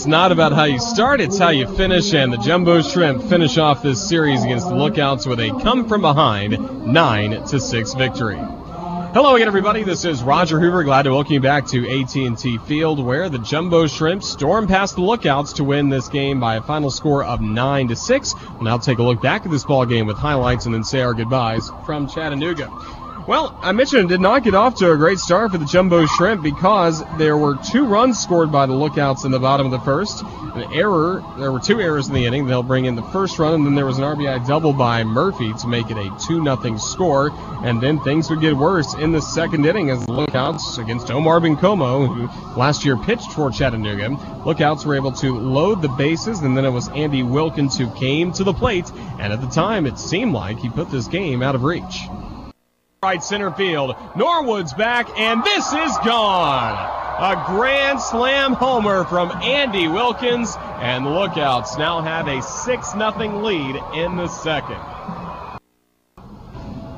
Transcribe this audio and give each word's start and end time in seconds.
It's 0.00 0.06
not 0.06 0.30
about 0.30 0.52
how 0.52 0.62
you 0.62 0.78
start, 0.78 1.20
it's 1.20 1.38
how 1.38 1.48
you 1.48 1.66
finish, 1.74 2.14
and 2.14 2.32
the 2.32 2.36
Jumbo 2.36 2.82
Shrimp 2.82 3.20
finish 3.24 3.58
off 3.58 3.82
this 3.82 4.08
series 4.08 4.44
against 4.44 4.68
the 4.68 4.76
Lookouts 4.76 5.26
with 5.26 5.40
a 5.40 5.50
come 5.60 5.88
from 5.88 6.02
behind 6.02 6.86
9 6.86 7.44
to 7.46 7.58
6 7.58 7.94
victory. 7.94 8.36
Hello 8.36 9.34
again, 9.34 9.48
everybody. 9.48 9.82
This 9.82 10.04
is 10.04 10.22
Roger 10.22 10.60
Hoover. 10.60 10.84
Glad 10.84 11.02
to 11.02 11.10
welcome 11.10 11.32
you 11.32 11.40
back 11.40 11.66
to 11.70 11.84
AT&T 11.90 12.58
Field, 12.58 13.04
where 13.04 13.28
the 13.28 13.40
Jumbo 13.40 13.88
Shrimp 13.88 14.22
storm 14.22 14.68
past 14.68 14.94
the 14.94 15.02
Lookouts 15.02 15.54
to 15.54 15.64
win 15.64 15.88
this 15.88 16.08
game 16.08 16.38
by 16.38 16.54
a 16.54 16.62
final 16.62 16.92
score 16.92 17.24
of 17.24 17.40
9 17.40 17.88
to 17.88 17.96
6. 17.96 18.34
We'll 18.52 18.62
now 18.62 18.78
take 18.78 18.98
a 18.98 19.02
look 19.02 19.20
back 19.20 19.46
at 19.46 19.50
this 19.50 19.64
ball 19.64 19.84
game 19.84 20.06
with 20.06 20.16
highlights 20.16 20.66
and 20.66 20.74
then 20.76 20.84
say 20.84 21.00
our 21.00 21.12
goodbyes 21.12 21.72
from 21.84 22.06
Chattanooga. 22.06 22.70
Well, 23.28 23.54
I 23.60 23.72
mentioned 23.72 24.06
it 24.06 24.08
did 24.08 24.22
not 24.22 24.42
get 24.42 24.54
off 24.54 24.76
to 24.76 24.90
a 24.90 24.96
great 24.96 25.18
start 25.18 25.52
for 25.52 25.58
the 25.58 25.66
Jumbo 25.66 26.06
Shrimp 26.06 26.42
because 26.42 27.04
there 27.18 27.36
were 27.36 27.56
two 27.56 27.84
runs 27.84 28.18
scored 28.18 28.50
by 28.50 28.64
the 28.64 28.72
Lookouts 28.72 29.24
in 29.24 29.30
the 29.30 29.38
bottom 29.38 29.66
of 29.66 29.70
the 29.70 29.80
first. 29.80 30.22
An 30.22 30.72
error, 30.72 31.22
there 31.36 31.52
were 31.52 31.60
two 31.60 31.78
errors 31.78 32.08
in 32.08 32.14
the 32.14 32.24
inning. 32.24 32.46
They'll 32.46 32.62
bring 32.62 32.86
in 32.86 32.94
the 32.94 33.02
first 33.02 33.38
run, 33.38 33.52
and 33.52 33.66
then 33.66 33.74
there 33.74 33.84
was 33.84 33.98
an 33.98 34.04
RBI 34.04 34.46
double 34.46 34.72
by 34.72 35.04
Murphy 35.04 35.52
to 35.52 35.66
make 35.66 35.90
it 35.90 35.98
a 35.98 36.08
2 36.26 36.42
0 36.42 36.76
score. 36.78 37.30
And 37.62 37.82
then 37.82 38.00
things 38.00 38.30
would 38.30 38.40
get 38.40 38.56
worse 38.56 38.94
in 38.94 39.12
the 39.12 39.20
second 39.20 39.66
inning 39.66 39.90
as 39.90 40.06
the 40.06 40.12
Lookouts 40.12 40.78
against 40.78 41.10
Omar 41.10 41.38
Bencomo, 41.38 42.08
who 42.08 42.58
last 42.58 42.82
year 42.82 42.96
pitched 42.96 43.30
for 43.32 43.50
Chattanooga. 43.50 44.08
Lookouts 44.46 44.86
were 44.86 44.96
able 44.96 45.12
to 45.12 45.38
load 45.38 45.82
the 45.82 45.88
bases, 45.88 46.40
and 46.40 46.56
then 46.56 46.64
it 46.64 46.70
was 46.70 46.88
Andy 46.88 47.22
Wilkins 47.22 47.76
who 47.76 47.90
came 47.90 48.32
to 48.32 48.42
the 48.42 48.54
plate. 48.54 48.90
And 49.18 49.34
at 49.34 49.42
the 49.42 49.48
time, 49.48 49.86
it 49.86 49.98
seemed 49.98 50.32
like 50.32 50.60
he 50.60 50.70
put 50.70 50.90
this 50.90 51.08
game 51.08 51.42
out 51.42 51.54
of 51.54 51.62
reach. 51.62 52.08
Right 53.00 53.22
center 53.22 53.52
field. 53.52 53.94
Norwood's 54.16 54.74
back, 54.74 55.08
and 55.16 55.44
this 55.44 55.72
is 55.72 55.98
gone. 55.98 56.74
A 56.74 57.44
grand 57.46 58.00
slam 58.00 58.54
homer 58.54 59.04
from 59.04 59.30
Andy 59.30 59.86
Wilkins, 59.86 60.56
and 60.80 61.06
the 61.06 61.10
Lookouts 61.10 61.78
now 61.78 62.00
have 62.02 62.26
a 62.26 62.42
6 62.42 62.90
0 62.90 63.40
lead 63.40 63.80
in 63.94 64.16
the 64.16 64.26
second. 64.26 64.80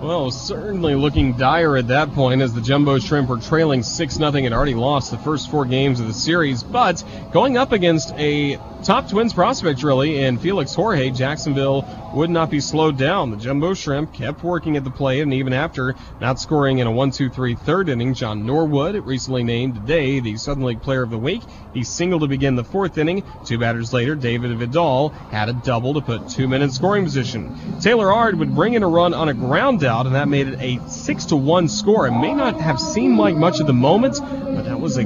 Well, 0.01 0.31
certainly 0.31 0.95
looking 0.95 1.35
dire 1.35 1.77
at 1.77 1.89
that 1.89 2.15
point 2.15 2.41
as 2.41 2.55
the 2.55 2.63
Jumbo 2.63 2.99
Shrimp 2.99 3.29
were 3.29 3.37
trailing 3.37 3.83
6 3.83 4.15
0 4.15 4.35
and 4.35 4.55
already 4.55 4.73
lost 4.73 5.11
the 5.11 5.19
first 5.19 5.51
four 5.51 5.67
games 5.67 6.01
of 6.01 6.07
the 6.07 6.15
series. 6.15 6.63
But 6.63 7.05
going 7.35 7.59
up 7.59 7.73
against 7.73 8.15
a 8.15 8.59
top 8.83 9.11
Twins 9.11 9.35
prospect, 9.35 9.83
really, 9.83 10.23
in 10.23 10.39
Felix 10.39 10.75
Jorge, 10.75 11.11
Jacksonville 11.11 11.85
would 12.15 12.31
not 12.31 12.51
be 12.51 12.61
slowed 12.61 12.97
down. 12.97 13.31
The 13.31 13.37
Jumbo 13.37 13.75
Shrimp 13.75 14.15
kept 14.15 14.43
working 14.43 14.79
at 14.79 14.85
the 14.85 14.91
plate, 14.91 15.21
and 15.21 15.35
even 15.35 15.53
after 15.53 15.95
not 16.19 16.41
scoring 16.41 16.79
in 16.79 16.87
a 16.87 16.91
1 16.91 17.11
2 17.11 17.29
3 17.29 17.55
third 17.57 17.91
inning, 17.91 18.15
John 18.15 18.47
Norwood, 18.47 18.95
recently 19.05 19.45
named 19.45 19.75
today 19.75 20.21
the 20.21 20.39
Southern 20.39 20.65
League 20.65 20.81
Player 20.81 21.03
of 21.03 21.11
the 21.11 21.19
Week, 21.19 21.43
he 21.75 21.85
singled 21.85 22.23
to 22.23 22.29
begin 22.29 22.57
the 22.57 22.65
fourth 22.65 22.97
inning. 22.97 23.23
Two 23.45 23.59
batters 23.59 23.93
later, 23.93 24.15
David 24.15 24.57
Vidal 24.57 25.11
had 25.31 25.51
a 25.51 25.53
double 25.53 25.93
to 25.93 26.01
put 26.01 26.31
two 26.31 26.49
men 26.49 26.63
in 26.63 26.71
scoring 26.71 27.05
position. 27.05 27.55
Taylor 27.81 28.11
Ard 28.11 28.39
would 28.39 28.55
bring 28.55 28.73
in 28.75 28.83
a 28.83 28.89
run 28.89 29.13
on 29.13 29.29
a 29.29 29.35
ground 29.35 29.81
out, 29.91 30.07
and 30.07 30.15
that 30.15 30.29
made 30.29 30.49
it 30.49 30.59
a 30.61 30.81
6 30.89 31.25
to 31.27 31.37
1 31.37 31.69
score. 31.69 32.07
It 32.07 32.13
may 32.13 32.33
not 32.33 32.59
have 32.61 32.81
seemed 32.81 33.19
like 33.19 33.37
much 33.37 33.61
at 33.61 33.67
the 33.67 33.75
moment, 33.75 34.19
but 34.21 34.63
that 34.63 34.81
was 34.81 34.97
a 34.97 35.05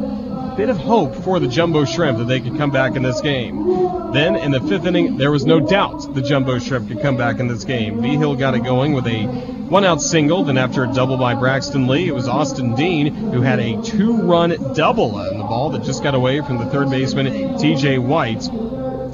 bit 0.56 0.68
of 0.68 0.76
hope 0.76 1.16
for 1.16 1.40
the 1.40 1.48
Jumbo 1.48 1.84
Shrimp 1.84 2.18
that 2.18 2.28
they 2.28 2.38
could 2.38 2.56
come 2.56 2.70
back 2.70 2.94
in 2.94 3.02
this 3.02 3.20
game. 3.20 4.12
Then 4.12 4.36
in 4.36 4.52
the 4.52 4.60
fifth 4.60 4.86
inning, 4.86 5.16
there 5.16 5.32
was 5.32 5.44
no 5.44 5.58
doubt 5.58 6.14
the 6.14 6.22
Jumbo 6.22 6.60
Shrimp 6.60 6.88
could 6.88 7.00
come 7.00 7.16
back 7.16 7.40
in 7.40 7.48
this 7.48 7.64
game. 7.64 8.00
Vigil 8.00 8.36
got 8.36 8.54
it 8.54 8.62
going 8.62 8.92
with 8.92 9.06
a 9.08 9.24
one 9.24 9.84
out 9.84 10.00
single. 10.00 10.44
Then 10.44 10.58
after 10.58 10.84
a 10.84 10.92
double 10.92 11.16
by 11.16 11.34
Braxton 11.34 11.88
Lee, 11.88 12.06
it 12.06 12.14
was 12.14 12.28
Austin 12.28 12.76
Dean 12.76 13.12
who 13.12 13.40
had 13.40 13.58
a 13.58 13.82
two 13.82 14.16
run 14.18 14.50
double 14.74 15.16
on 15.16 15.38
the 15.38 15.44
ball 15.44 15.70
that 15.70 15.82
just 15.82 16.02
got 16.02 16.14
away 16.14 16.40
from 16.40 16.58
the 16.58 16.66
third 16.66 16.90
baseman 16.90 17.26
TJ 17.26 17.98
White. 17.98 18.48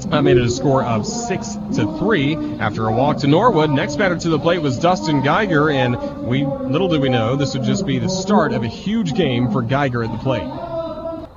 That 0.09 0.23
made 0.23 0.37
it 0.37 0.43
a 0.43 0.49
score 0.49 0.83
of 0.83 1.05
six 1.05 1.55
to 1.75 1.97
three 1.97 2.35
after 2.59 2.87
a 2.87 2.93
walk 2.93 3.17
to 3.19 3.27
Norwood. 3.27 3.69
Next 3.69 3.95
batter 3.95 4.17
to 4.17 4.29
the 4.29 4.39
plate 4.39 4.61
was 4.61 4.77
Dustin 4.77 5.21
Geiger, 5.21 5.69
and 5.69 6.27
we 6.27 6.45
little 6.45 6.89
did 6.89 7.01
we 7.01 7.09
know 7.09 7.35
this 7.35 7.53
would 7.53 7.63
just 7.63 7.85
be 7.85 7.99
the 7.99 8.09
start 8.09 8.51
of 8.51 8.63
a 8.63 8.67
huge 8.67 9.13
game 9.13 9.51
for 9.51 9.61
Geiger 9.61 10.03
at 10.03 10.11
the 10.11 10.17
plate. 10.17 10.51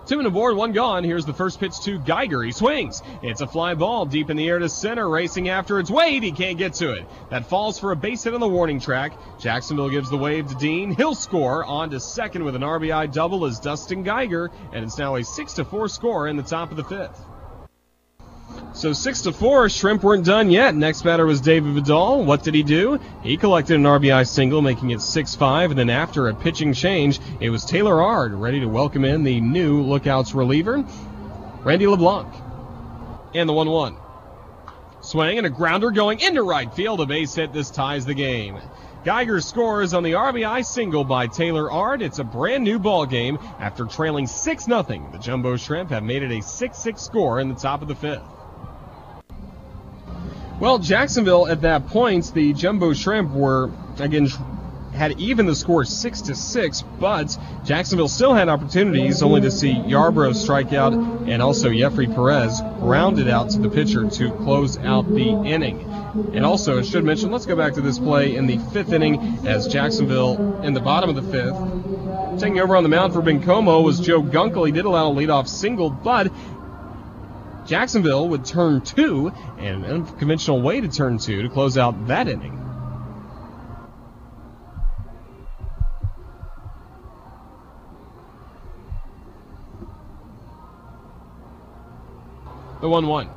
Two 0.06 0.18
and 0.18 0.26
aboard, 0.26 0.54
one 0.54 0.72
gone. 0.72 1.02
Here's 1.02 1.24
the 1.24 1.32
first 1.32 1.58
pitch 1.58 1.80
to 1.84 1.98
Geiger. 1.98 2.42
He 2.42 2.52
swings. 2.52 3.02
It's 3.22 3.40
a 3.40 3.46
fly 3.46 3.74
ball 3.74 4.04
deep 4.04 4.28
in 4.28 4.36
the 4.36 4.46
air 4.46 4.58
to 4.58 4.68
center, 4.68 5.08
racing 5.08 5.48
after 5.48 5.78
it's 5.78 5.90
Wade. 5.90 6.22
He 6.22 6.32
can't 6.32 6.58
get 6.58 6.74
to 6.74 6.92
it. 6.92 7.06
That 7.30 7.46
falls 7.46 7.78
for 7.78 7.90
a 7.90 7.96
base 7.96 8.22
hit 8.24 8.34
on 8.34 8.40
the 8.40 8.48
warning 8.48 8.80
track. 8.80 9.12
Jacksonville 9.40 9.88
gives 9.88 10.10
the 10.10 10.18
wave 10.18 10.48
to 10.48 10.54
Dean. 10.56 10.90
He'll 10.90 11.14
score 11.14 11.64
on 11.64 11.88
to 11.90 12.00
second 12.00 12.44
with 12.44 12.54
an 12.54 12.62
RBI 12.62 13.12
double 13.12 13.46
as 13.46 13.58
Dustin 13.60 14.02
Geiger, 14.02 14.50
and 14.74 14.84
it's 14.84 14.98
now 14.98 15.14
a 15.14 15.24
6 15.24 15.52
to 15.54 15.64
4 15.64 15.88
score 15.88 16.28
in 16.28 16.36
the 16.36 16.42
top 16.42 16.70
of 16.70 16.76
the 16.76 16.84
fifth. 16.84 17.18
So 18.74 18.92
six 18.92 19.20
to 19.22 19.32
four, 19.32 19.68
Shrimp 19.68 20.02
weren't 20.02 20.24
done 20.24 20.50
yet. 20.50 20.74
Next 20.74 21.02
batter 21.02 21.24
was 21.24 21.40
David 21.40 21.74
Vidal. 21.74 22.24
What 22.24 22.42
did 22.42 22.54
he 22.54 22.64
do? 22.64 22.98
He 23.22 23.36
collected 23.36 23.76
an 23.76 23.84
RBI 23.84 24.26
single, 24.26 24.62
making 24.62 24.90
it 24.90 24.98
6-5, 24.98 25.70
and 25.70 25.78
then 25.78 25.90
after 25.90 26.26
a 26.26 26.34
pitching 26.34 26.72
change, 26.72 27.20
it 27.38 27.50
was 27.50 27.64
Taylor 27.64 28.02
Ard 28.02 28.34
ready 28.34 28.58
to 28.58 28.66
welcome 28.66 29.04
in 29.04 29.22
the 29.22 29.40
new 29.40 29.80
Lookouts 29.80 30.34
reliever, 30.34 30.84
Randy 31.62 31.86
LeBlanc. 31.86 32.34
And 33.32 33.48
the 33.48 33.52
1-1. 33.52 33.96
Swing 35.02 35.38
and 35.38 35.46
a 35.46 35.50
grounder 35.50 35.92
going 35.92 36.18
into 36.18 36.42
right 36.42 36.72
field. 36.74 37.00
A 37.00 37.06
base 37.06 37.32
hit. 37.32 37.52
This 37.52 37.70
ties 37.70 38.04
the 38.04 38.14
game. 38.14 38.58
Geiger 39.04 39.40
scores 39.40 39.94
on 39.94 40.02
the 40.02 40.12
RBI 40.12 40.64
single 40.64 41.04
by 41.04 41.28
Taylor 41.28 41.70
Ard. 41.70 42.02
It's 42.02 42.18
a 42.18 42.24
brand 42.24 42.64
new 42.64 42.80
ball 42.80 43.06
game 43.06 43.38
after 43.60 43.84
trailing 43.84 44.26
6 44.26 44.64
0. 44.64 44.82
The 44.82 45.18
Jumbo 45.20 45.56
Shrimp 45.56 45.90
have 45.90 46.02
made 46.02 46.24
it 46.24 46.32
a 46.32 46.42
6 46.42 46.76
6 46.76 47.00
score 47.00 47.38
in 47.38 47.48
the 47.48 47.54
top 47.54 47.80
of 47.80 47.86
the 47.86 47.94
fifth. 47.94 48.22
Well, 50.60 50.78
Jacksonville 50.78 51.48
at 51.48 51.62
that 51.62 51.88
point, 51.88 52.32
the 52.32 52.52
Jumbo 52.52 52.92
Shrimp 52.92 53.32
were 53.32 53.70
again 53.98 54.28
had 54.94 55.18
even 55.18 55.46
the 55.46 55.56
score 55.56 55.84
six 55.84 56.20
to 56.22 56.34
six, 56.36 56.82
but 57.00 57.36
Jacksonville 57.64 58.08
still 58.08 58.32
had 58.32 58.48
opportunities, 58.48 59.22
only 59.22 59.40
to 59.40 59.50
see 59.50 59.74
Yarbrough 59.74 60.36
strike 60.36 60.72
out 60.72 60.92
and 60.92 61.42
also 61.42 61.72
Jeffrey 61.72 62.06
Perez 62.06 62.60
grounded 62.78 63.28
out 63.28 63.50
to 63.50 63.58
the 63.58 63.68
pitcher 63.68 64.08
to 64.08 64.30
close 64.30 64.78
out 64.78 65.08
the 65.12 65.30
inning. 65.30 65.80
And 66.32 66.46
also, 66.46 66.78
I 66.78 66.82
should 66.82 67.04
mention, 67.04 67.32
let's 67.32 67.44
go 67.44 67.56
back 67.56 67.74
to 67.74 67.80
this 67.80 67.98
play 67.98 68.36
in 68.36 68.46
the 68.46 68.58
fifth 68.72 68.92
inning 68.92 69.44
as 69.44 69.66
Jacksonville 69.66 70.62
in 70.62 70.72
the 70.72 70.80
bottom 70.80 71.10
of 71.10 71.16
the 71.16 71.22
fifth. 71.22 72.40
Taking 72.40 72.60
over 72.60 72.76
on 72.76 72.84
the 72.84 72.88
mound 72.88 73.12
for 73.12 73.20
Bencomo 73.20 73.82
was 73.82 73.98
Joe 73.98 74.22
Gunkel. 74.22 74.66
He 74.66 74.72
did 74.72 74.84
allow 74.84 75.10
a 75.10 75.14
leadoff 75.14 75.48
single, 75.48 75.90
but 75.90 76.32
Jacksonville 77.66 78.28
would 78.28 78.44
turn 78.44 78.82
two, 78.82 79.32
and 79.58 79.84
an 79.84 79.90
unconventional 79.90 80.60
way 80.60 80.80
to 80.80 80.88
turn 80.88 81.18
two 81.18 81.42
to 81.42 81.48
close 81.48 81.78
out 81.78 82.08
that 82.08 82.28
inning. 82.28 82.60
The 92.80 92.88
1 92.90 93.06
1. 93.06 93.30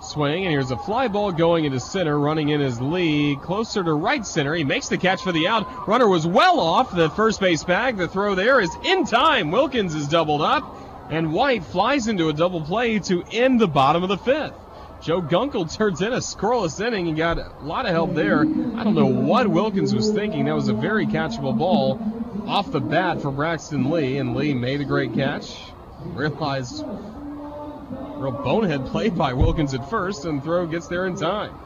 Swing, 0.00 0.44
and 0.44 0.50
here's 0.50 0.72
a 0.72 0.76
fly 0.76 1.06
ball 1.06 1.30
going 1.30 1.64
into 1.64 1.78
center, 1.78 2.18
running 2.18 2.48
in 2.48 2.60
his 2.60 2.80
Lee, 2.80 3.36
closer 3.36 3.84
to 3.84 3.92
right 3.92 4.26
center. 4.26 4.54
He 4.54 4.64
makes 4.64 4.88
the 4.88 4.98
catch 4.98 5.22
for 5.22 5.32
the 5.32 5.46
out. 5.46 5.86
Runner 5.86 6.08
was 6.08 6.26
well 6.26 6.58
off 6.58 6.94
the 6.94 7.10
first 7.10 7.40
base 7.40 7.62
bag. 7.62 7.96
The 7.96 8.08
throw 8.08 8.34
there 8.34 8.60
is 8.60 8.70
in 8.84 9.04
time. 9.04 9.52
Wilkins 9.52 9.94
is 9.94 10.08
doubled 10.08 10.42
up 10.42 10.77
and 11.10 11.32
White 11.32 11.64
flies 11.64 12.08
into 12.08 12.28
a 12.28 12.32
double 12.32 12.60
play 12.60 12.98
to 13.00 13.24
end 13.32 13.60
the 13.60 13.68
bottom 13.68 14.02
of 14.02 14.08
the 14.08 14.18
fifth. 14.18 14.54
Joe 15.00 15.22
Gunkel 15.22 15.72
turns 15.74 16.02
in 16.02 16.12
a 16.12 16.16
scoreless 16.16 16.84
inning 16.84 17.08
and 17.08 17.16
got 17.16 17.38
a 17.38 17.52
lot 17.62 17.86
of 17.86 17.92
help 17.92 18.14
there. 18.14 18.40
I 18.40 18.82
don't 18.82 18.94
know 18.94 19.06
what 19.06 19.46
Wilkins 19.46 19.94
was 19.94 20.10
thinking. 20.10 20.46
That 20.46 20.54
was 20.54 20.68
a 20.68 20.74
very 20.74 21.06
catchable 21.06 21.56
ball 21.56 22.00
off 22.46 22.72
the 22.72 22.80
bat 22.80 23.22
for 23.22 23.30
Braxton 23.30 23.90
Lee, 23.90 24.18
and 24.18 24.34
Lee 24.34 24.54
made 24.54 24.80
a 24.80 24.84
great 24.84 25.14
catch. 25.14 25.56
Realized 26.00 26.84
real 26.84 28.32
bonehead 28.32 28.86
play 28.86 29.08
by 29.08 29.32
Wilkins 29.32 29.74
at 29.74 29.88
first, 29.88 30.24
and 30.24 30.42
throw 30.42 30.66
gets 30.66 30.88
there 30.88 31.06
in 31.06 31.14
time. 31.16 31.56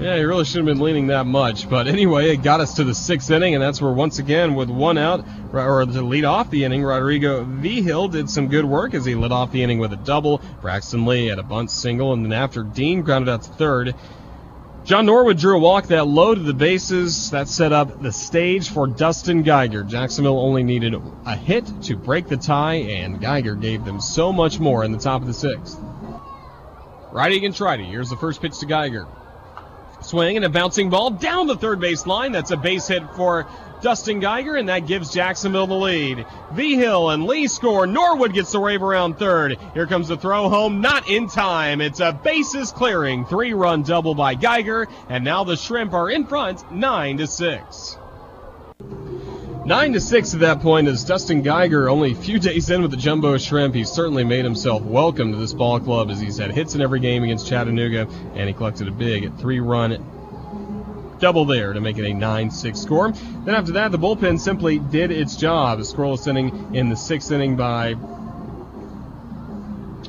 Yeah, 0.00 0.16
he 0.16 0.22
really 0.22 0.44
shouldn't 0.44 0.68
have 0.68 0.76
been 0.76 0.84
leaning 0.84 1.08
that 1.08 1.26
much. 1.26 1.68
But 1.68 1.88
anyway, 1.88 2.30
it 2.30 2.42
got 2.42 2.60
us 2.60 2.74
to 2.74 2.84
the 2.84 2.94
sixth 2.94 3.32
inning, 3.32 3.54
and 3.54 3.62
that's 3.62 3.82
where, 3.82 3.92
once 3.92 4.20
again, 4.20 4.54
with 4.54 4.70
one 4.70 4.96
out, 4.96 5.24
or 5.52 5.84
to 5.84 6.02
lead 6.02 6.24
off 6.24 6.50
the 6.50 6.62
inning, 6.62 6.84
Rodrigo 6.84 7.42
Vigil 7.42 8.06
did 8.06 8.30
some 8.30 8.46
good 8.46 8.64
work 8.64 8.94
as 8.94 9.04
he 9.04 9.16
led 9.16 9.32
off 9.32 9.50
the 9.50 9.60
inning 9.60 9.80
with 9.80 9.92
a 9.92 9.96
double. 9.96 10.40
Braxton 10.60 11.04
Lee 11.04 11.26
had 11.26 11.40
a 11.40 11.42
bunt 11.42 11.72
single, 11.72 12.12
and 12.12 12.24
then 12.24 12.32
after 12.32 12.62
Dean 12.62 13.02
grounded 13.02 13.28
out 13.28 13.42
to 13.42 13.50
third, 13.50 13.96
John 14.84 15.04
Norwood 15.04 15.36
drew 15.36 15.56
a 15.56 15.58
walk 15.58 15.88
that 15.88 16.06
loaded 16.06 16.46
the 16.46 16.54
bases. 16.54 17.32
That 17.32 17.48
set 17.48 17.72
up 17.72 18.00
the 18.00 18.12
stage 18.12 18.70
for 18.70 18.86
Dustin 18.86 19.42
Geiger. 19.42 19.82
Jacksonville 19.82 20.38
only 20.38 20.62
needed 20.62 20.94
a 21.26 21.34
hit 21.34 21.64
to 21.82 21.96
break 21.96 22.28
the 22.28 22.36
tie, 22.36 22.74
and 22.74 23.20
Geiger 23.20 23.56
gave 23.56 23.84
them 23.84 24.00
so 24.00 24.32
much 24.32 24.60
more 24.60 24.84
in 24.84 24.92
the 24.92 24.98
top 24.98 25.22
of 25.22 25.26
the 25.26 25.34
sixth. 25.34 25.76
Righty 27.10 27.36
against 27.36 27.60
righty. 27.60 27.84
Here's 27.84 28.10
the 28.10 28.16
first 28.16 28.40
pitch 28.40 28.60
to 28.60 28.66
Geiger. 28.66 29.08
Swing 30.08 30.36
and 30.36 30.44
a 30.44 30.48
bouncing 30.48 30.88
ball 30.88 31.10
down 31.10 31.46
the 31.46 31.56
third 31.56 31.80
base 31.80 32.06
line. 32.06 32.32
That's 32.32 32.50
a 32.50 32.56
base 32.56 32.88
hit 32.88 33.02
for 33.14 33.46
Dustin 33.82 34.20
Geiger, 34.20 34.56
and 34.56 34.70
that 34.70 34.86
gives 34.86 35.12
Jacksonville 35.12 35.66
the 35.66 35.74
lead. 35.74 36.24
Vigil 36.52 37.10
and 37.10 37.26
Lee 37.26 37.46
score. 37.46 37.86
Norwood 37.86 38.32
gets 38.32 38.50
the 38.50 38.58
wave 38.58 38.82
around 38.82 39.18
third. 39.18 39.58
Here 39.74 39.86
comes 39.86 40.08
the 40.08 40.16
throw 40.16 40.48
home, 40.48 40.80
not 40.80 41.10
in 41.10 41.28
time. 41.28 41.82
It's 41.82 42.00
a 42.00 42.12
bases 42.12 42.72
clearing 42.72 43.26
three 43.26 43.52
run 43.52 43.82
double 43.82 44.14
by 44.14 44.34
Geiger, 44.34 44.88
and 45.10 45.24
now 45.24 45.44
the 45.44 45.58
Shrimp 45.58 45.92
are 45.92 46.08
in 46.08 46.26
front, 46.26 46.72
nine 46.72 47.18
to 47.18 47.26
six. 47.26 47.97
Nine 49.68 49.92
to 49.92 50.00
six 50.00 50.32
at 50.32 50.40
that 50.40 50.62
point 50.62 50.88
as 50.88 51.04
Dustin 51.04 51.42
Geiger, 51.42 51.90
only 51.90 52.12
a 52.12 52.14
few 52.14 52.38
days 52.38 52.70
in 52.70 52.80
with 52.80 52.90
the 52.90 52.96
Jumbo 52.96 53.36
Shrimp, 53.36 53.74
he 53.74 53.84
certainly 53.84 54.24
made 54.24 54.42
himself 54.42 54.80
welcome 54.80 55.30
to 55.30 55.36
this 55.36 55.52
ball 55.52 55.78
club 55.78 56.10
as 56.10 56.18
he's 56.18 56.38
had 56.38 56.52
hits 56.52 56.74
in 56.74 56.80
every 56.80 57.00
game 57.00 57.22
against 57.22 57.46
Chattanooga, 57.46 58.08
and 58.34 58.48
he 58.48 58.54
collected 58.54 58.88
a 58.88 58.90
big 58.90 59.36
three-run 59.36 61.16
double 61.20 61.44
there 61.44 61.74
to 61.74 61.82
make 61.82 61.98
it 61.98 62.06
a 62.06 62.14
9-6 62.14 62.78
score. 62.78 63.12
Then 63.12 63.54
after 63.54 63.72
that, 63.72 63.92
the 63.92 63.98
bullpen 63.98 64.40
simply 64.40 64.78
did 64.78 65.10
its 65.10 65.36
job. 65.36 65.80
A 65.80 65.82
scoreless 65.82 66.26
inning 66.26 66.74
in 66.74 66.88
the 66.88 66.96
sixth 66.96 67.30
inning 67.30 67.54
by 67.54 67.94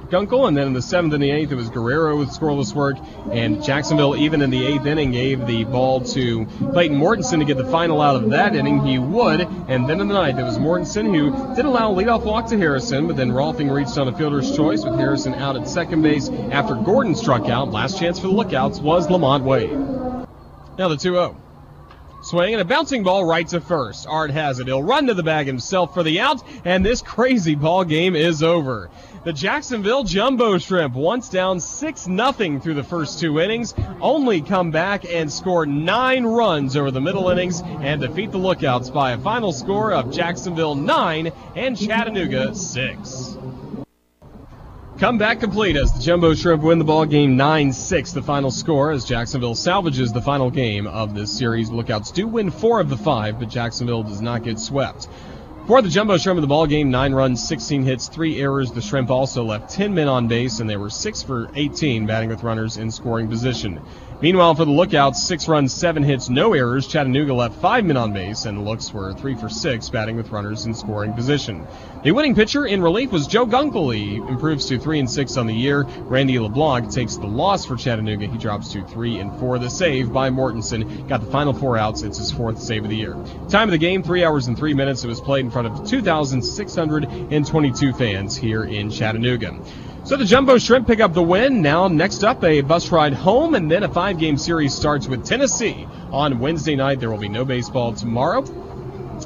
Gunkel, 0.10 0.48
and 0.48 0.58
then 0.58 0.68
in 0.68 0.74
the 0.74 0.82
seventh 0.82 1.14
and 1.14 1.22
the 1.22 1.30
eighth, 1.30 1.52
it 1.52 1.56
was 1.56 1.70
Guerrero 1.70 2.18
with 2.18 2.30
scoreless 2.30 2.74
work, 2.74 2.98
and 3.32 3.64
Jacksonville, 3.64 4.16
even 4.16 4.42
in 4.42 4.50
the 4.50 4.66
eighth 4.66 4.86
inning, 4.86 5.12
gave 5.12 5.46
the 5.46 5.66
ball 5.66 6.02
to 6.02 6.46
Clayton 6.46 6.98
Mortensen 6.98 7.40
to 7.40 7.46
get 7.46 7.58
the 7.58 7.66
final 7.66 8.02
out 8.02 8.16
of 8.16 8.32
that 8.32 8.56
inning. 8.56 8.84
He 8.84 8.98
would, 8.98 9.42
and 9.42 9.88
then 9.88 10.02
in 10.02 10.08
the 10.08 10.14
ninth, 10.16 10.40
it 10.40 10.44
was 10.44 10.58
Mortensen 10.58 11.14
who 11.14 11.56
did 11.56 11.66
allow 11.66 11.92
a 11.92 11.96
leadoff 11.96 12.26
walk 12.26 12.48
to 12.48 12.58
Harrison, 12.58 13.06
but 13.06 13.18
then 13.18 13.32
Rolfing 13.32 13.72
reached 13.72 13.98
on 13.98 14.08
a 14.08 14.18
fielder's 14.18 14.56
choice 14.56 14.84
with 14.84 14.96
Harrison 14.96 15.36
out 15.36 15.56
at 15.56 15.68
second 15.68 16.02
base 16.02 16.30
after 16.52 16.74
Gordon 16.76 17.14
struck 17.14 17.48
out. 17.48 17.72
Last 17.72 18.00
chance 18.00 18.20
for 18.20 18.28
the 18.28 18.34
lookouts 18.34 18.80
was 18.80 19.10
Lamont 19.10 19.44
Wade. 19.44 19.72
Now 19.72 20.88
the 20.88 20.98
2 20.98 21.14
0. 21.14 21.38
Swing 22.22 22.54
and 22.54 22.62
a 22.62 22.66
bouncing 22.66 23.04
ball 23.04 23.24
right 23.24 23.48
to 23.48 23.62
first. 23.62 24.06
Ard 24.06 24.32
has 24.32 24.60
it. 24.60 24.68
He'll 24.68 24.84
run 24.84 25.08
to 25.08 25.14
the 25.14 25.24
bag 25.24 25.48
himself 25.48 25.94
for 25.94 26.04
the 26.04 26.20
out, 26.20 26.44
and 26.66 26.86
this 26.86 27.02
crazy 27.02 27.56
ball 27.56 27.86
game 27.86 28.14
is 28.14 28.44
over. 28.44 28.90
The 29.24 29.32
Jacksonville 29.32 30.04
Jumbo 30.04 30.58
Shrimp, 30.58 30.96
once 30.96 31.30
down 31.30 31.62
6 31.62 32.04
0 32.04 32.60
through 32.60 32.74
the 32.74 32.84
first 32.84 33.22
two 33.22 33.40
innings, 33.40 33.74
only 34.02 34.42
come 34.42 34.70
back 34.70 35.06
and 35.06 35.32
score 35.32 35.66
nine 35.66 36.26
runs 36.26 36.76
over 36.76 36.92
the 36.92 37.02
middle 37.02 37.30
innings 37.30 37.62
and 37.62 38.02
defeat 38.02 38.32
the 38.32 38.38
Lookouts 38.38 38.90
by 38.90 39.12
a 39.12 39.18
final 39.18 39.54
score 39.54 39.94
of 39.94 40.12
Jacksonville 40.12 40.76
9 40.76 41.32
and 41.56 41.78
Chattanooga 41.78 42.54
6. 42.54 43.38
Comeback 45.00 45.40
complete 45.40 45.78
as 45.78 45.94
the 45.94 46.02
Jumbo 46.02 46.34
Shrimp 46.34 46.62
win 46.62 46.78
the 46.78 46.84
ball 46.84 47.06
game 47.06 47.38
9-6, 47.38 48.14
the 48.14 48.22
final 48.22 48.52
score 48.52 48.92
as 48.92 49.06
Jacksonville 49.06 49.56
salvages 49.56 50.12
the 50.12 50.22
final 50.22 50.52
game 50.52 50.88
of 50.88 51.16
this 51.16 51.32
series. 51.32 51.70
Lookouts 51.70 52.12
do 52.12 52.28
win 52.28 52.52
four 52.52 52.82
of 52.82 52.90
the 52.90 52.98
five, 52.98 53.40
but 53.40 53.48
Jacksonville 53.48 54.04
does 54.04 54.20
not 54.20 54.44
get 54.44 54.60
swept. 54.60 55.08
For 55.70 55.84
the 55.84 55.88
Jumbo 55.88 56.18
Shrimp 56.18 56.40
in 56.40 56.42
the 56.42 56.48
ball 56.48 56.66
game, 56.66 56.90
nine 56.90 57.14
runs, 57.14 57.48
16 57.48 57.84
hits, 57.84 58.08
three 58.08 58.42
errors. 58.42 58.72
The 58.72 58.82
Shrimp 58.82 59.12
also 59.12 59.44
left 59.44 59.70
10 59.70 59.94
men 59.94 60.08
on 60.08 60.28
base, 60.28 60.60
and 60.60 60.68
they 60.68 60.78
were 60.78 60.90
six 60.90 61.22
for 61.22 61.48
18 61.54 62.08
batting 62.08 62.30
with 62.30 62.42
runners 62.42 62.78
in 62.78 62.90
scoring 62.90 63.28
position. 63.28 63.80
Meanwhile, 64.22 64.56
for 64.56 64.66
the 64.66 64.72
Lookouts, 64.72 65.24
six 65.24 65.48
runs, 65.48 65.72
seven 65.72 66.04
hits, 66.04 66.28
no 66.28 66.54
errors. 66.54 66.88
Chattanooga 66.88 67.34
left 67.34 67.62
five 67.62 67.86
men 67.86 67.96
on 67.96 68.12
base, 68.12 68.44
and 68.44 68.58
the 68.58 68.62
Looks 68.62 68.92
were 68.92 69.14
three 69.14 69.34
for 69.34 69.48
six, 69.48 69.90
batting 69.90 70.18
with 70.18 70.32
runners 70.32 70.66
in 70.66 70.74
scoring 70.74 71.14
position. 71.14 71.66
The 72.04 72.12
winning 72.12 72.36
pitcher 72.36 72.66
in 72.66 72.82
relief 72.82 73.12
was 73.12 73.28
Joe 73.28 73.46
Gunkel. 73.46 73.96
He 73.96 74.16
improves 74.16 74.66
to 74.66 74.78
three 74.78 75.00
and 75.00 75.10
six 75.10 75.38
on 75.38 75.48
the 75.48 75.54
year. 75.54 75.84
Randy 76.00 76.38
LeBlanc 76.38 76.92
takes 76.92 77.16
the 77.16 77.28
loss 77.28 77.64
for 77.64 77.78
Chattanooga. 77.78 78.28
He 78.28 78.38
drops 78.38 78.74
to 78.74 78.84
three 78.88 79.20
and 79.20 79.34
four. 79.40 79.58
The 79.58 79.70
save 79.70 80.12
by 80.12 80.30
Mortensen 80.30 81.08
got 81.08 81.22
the 81.22 81.32
final 81.32 81.54
four 81.54 81.78
outs. 81.78 82.02
It's 82.02 82.18
his 82.18 82.32
fourth 82.32 82.62
save 82.62 82.84
of 82.84 82.90
the 82.90 82.98
year. 82.98 83.16
Time 83.48 83.70
of 83.70 83.72
the 83.72 83.78
game, 83.78 84.04
three 84.04 84.26
hours 84.26 84.48
and 84.48 84.58
three 84.58 84.74
minutes. 84.74 85.06
It 85.06 85.08
was 85.08 85.22
played 85.22 85.46
in 85.46 85.52
front 85.52 85.59
of 85.66 85.88
2,622 85.88 87.94
fans 87.94 88.36
here 88.36 88.64
in 88.64 88.90
Chattanooga. 88.90 89.60
So 90.04 90.16
the 90.16 90.26
Jumbo 90.26 90.58
Shrimp 90.58 90.88
pick 90.88 91.02
up 91.02 91.14
the 91.14 91.22
win. 91.22 91.62
Now, 91.62 91.88
next 91.88 92.24
up, 92.24 92.44
a 92.44 92.62
bus 92.62 92.92
ride 92.92 93.14
home, 93.14 93.54
and 93.54 93.70
then 93.70 93.84
a 93.84 93.90
five 93.90 94.18
game 94.18 94.38
series 94.38 94.74
starts 94.74 95.08
with 95.08 95.26
Tennessee 95.26 95.88
on 96.12 96.40
Wednesday 96.40 96.76
night. 96.76 97.00
There 97.00 97.12
will 97.12 97.18
be 97.18 97.30
no 97.30 97.46
baseball 97.46 97.94
tomorrow. 97.94 98.44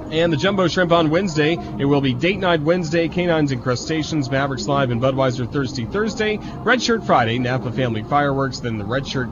And 0.10 0.34
the 0.34 0.38
Jumbo 0.38 0.68
Shrimp 0.68 0.92
on 0.92 1.10
Wednesday. 1.10 1.58
It 1.78 1.86
will 1.86 2.02
be 2.02 2.14
Date 2.14 2.40
Night 2.40 2.62
Wednesday, 2.62 3.08
Canines 3.08 3.52
and 3.52 3.62
Crustaceans, 3.62 4.32
Mavericks 4.32 4.68
Live, 4.68 4.90
and 4.90 5.00
Budweiser 5.00 5.50
Thursday 5.50 5.86
Thursday, 5.86 6.40
Red 6.64 6.82
Shirt 6.82 7.06
Friday, 7.06 7.38
Napa 7.38 7.72
Family 7.72 8.04
Fireworks, 8.04 8.60
then 8.60 8.78
the 8.78 8.86
Red 8.86 9.08
Shirt 9.08 9.30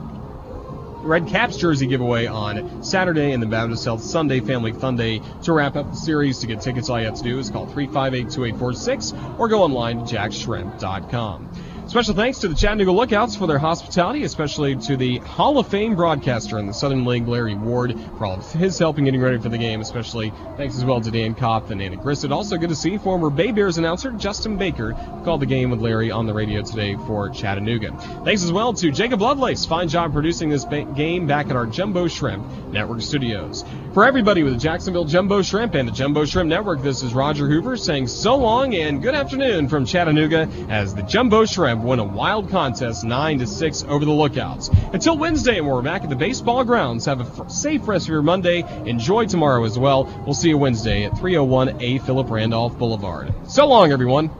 Red 1.02 1.26
Caps 1.26 1.56
jersey 1.56 1.88
giveaway 1.88 2.26
on 2.26 2.82
Saturday 2.82 3.32
and 3.32 3.42
the 3.42 3.46
Baptist 3.46 3.84
Health 3.84 4.02
Sunday 4.02 4.38
Family 4.38 4.72
Fun 4.72 4.94
Day. 4.94 5.20
To 5.42 5.52
wrap 5.52 5.74
up 5.74 5.90
the 5.90 5.96
series, 5.96 6.38
to 6.38 6.46
get 6.46 6.60
tickets, 6.60 6.88
all 6.88 7.00
you 7.00 7.06
have 7.06 7.16
to 7.16 7.24
do 7.24 7.40
is 7.40 7.50
call 7.50 7.66
358 7.66 8.30
2846 8.30 9.12
or 9.36 9.48
go 9.48 9.62
online 9.62 10.06
to 10.06 10.14
jaxshrimp.com. 10.14 11.71
Special 11.92 12.14
thanks 12.14 12.38
to 12.38 12.48
the 12.48 12.54
Chattanooga 12.54 12.90
Lookouts 12.90 13.36
for 13.36 13.46
their 13.46 13.58
hospitality, 13.58 14.22
especially 14.22 14.76
to 14.76 14.96
the 14.96 15.18
Hall 15.18 15.58
of 15.58 15.68
Fame 15.68 15.94
broadcaster 15.94 16.58
in 16.58 16.66
the 16.66 16.72
Southern 16.72 17.04
League, 17.04 17.28
Larry 17.28 17.54
Ward, 17.54 18.00
for 18.16 18.24
all 18.24 18.38
of 18.38 18.50
his 18.50 18.78
help 18.78 18.96
in 18.96 19.04
getting 19.04 19.20
ready 19.20 19.36
for 19.36 19.50
the 19.50 19.58
game. 19.58 19.82
Especially 19.82 20.32
thanks 20.56 20.74
as 20.78 20.86
well 20.86 21.02
to 21.02 21.10
Dan 21.10 21.34
Kopp 21.34 21.68
and 21.68 21.82
Anna 21.82 21.98
Grissett. 21.98 22.32
Also 22.32 22.56
good 22.56 22.70
to 22.70 22.74
see 22.74 22.96
former 22.96 23.28
Bay 23.28 23.52
Bears 23.52 23.76
announcer 23.76 24.10
Justin 24.12 24.56
Baker 24.56 24.94
called 25.22 25.42
the 25.42 25.46
game 25.46 25.68
with 25.68 25.82
Larry 25.82 26.10
on 26.10 26.24
the 26.24 26.32
radio 26.32 26.62
today 26.62 26.94
for 27.06 27.28
Chattanooga. 27.28 27.94
Thanks 28.24 28.42
as 28.42 28.50
well 28.50 28.72
to 28.72 28.90
Jacob 28.90 29.20
Lovelace. 29.20 29.66
Fine 29.66 29.88
job 29.88 30.14
producing 30.14 30.48
this 30.48 30.64
ba- 30.64 30.90
game 30.96 31.26
back 31.26 31.50
at 31.50 31.56
our 31.56 31.66
Jumbo 31.66 32.08
Shrimp 32.08 32.46
Network 32.68 33.02
studios. 33.02 33.66
For 33.92 34.06
everybody 34.06 34.42
with 34.42 34.54
the 34.54 34.58
Jacksonville 34.58 35.04
Jumbo 35.04 35.42
Shrimp 35.42 35.74
and 35.74 35.86
the 35.86 35.92
Jumbo 35.92 36.24
Shrimp 36.24 36.48
Network, 36.48 36.80
this 36.80 37.02
is 37.02 37.12
Roger 37.12 37.46
Hoover 37.46 37.76
saying 37.76 38.06
so 38.06 38.34
long 38.34 38.74
and 38.74 39.02
good 39.02 39.14
afternoon 39.14 39.68
from 39.68 39.84
Chattanooga 39.84 40.48
as 40.70 40.94
the 40.94 41.02
Jumbo 41.02 41.44
Shrimp 41.44 41.81
win 41.82 41.98
a 41.98 42.04
wild 42.04 42.50
contest 42.50 43.04
9 43.04 43.38
to 43.38 43.46
6 43.46 43.84
over 43.88 44.04
the 44.04 44.12
Lookouts. 44.12 44.70
Until 44.92 45.18
Wednesday, 45.18 45.60
we're 45.60 45.82
back 45.82 46.02
at 46.02 46.10
the 46.10 46.16
baseball 46.16 46.64
grounds, 46.64 47.06
have 47.06 47.20
a 47.20 47.50
safe 47.50 47.86
rest 47.88 48.06
of 48.06 48.10
your 48.10 48.22
Monday. 48.22 48.64
Enjoy 48.88 49.26
tomorrow 49.26 49.64
as 49.64 49.78
well. 49.78 50.04
We'll 50.24 50.34
see 50.34 50.50
you 50.50 50.58
Wednesday 50.58 51.04
at 51.04 51.18
301 51.18 51.80
A 51.80 51.98
Philip 51.98 52.30
Randolph 52.30 52.78
Boulevard. 52.78 53.32
So 53.48 53.66
long, 53.66 53.92
everyone. 53.92 54.30